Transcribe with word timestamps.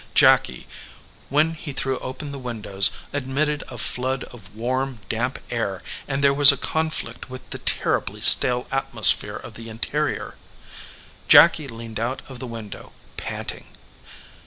Jacky, 0.15 0.67
when 1.29 1.53
he 1.53 1.73
threw 1.73 1.99
open 1.99 2.31
the 2.31 2.39
windows, 2.39 2.89
admitted 3.13 3.63
a 3.67 3.77
flood 3.77 4.23
of 4.33 4.55
warm, 4.55 4.99
damp 5.09 5.37
air, 5.51 5.83
and 6.07 6.23
there 6.23 6.33
was 6.33 6.51
a 6.51 6.57
conflict 6.57 7.29
with 7.29 7.47
the 7.51 7.59
terribly 7.59 8.19
stale 8.19 8.65
atmosphere 8.71 9.35
of 9.35 9.53
the 9.53 9.69
interior. 9.69 10.37
Jacky 11.27 11.67
leaned 11.67 11.99
out 11.99 12.23
of 12.27 12.39
the 12.39 12.47
window, 12.47 12.93
panting. 13.15 13.67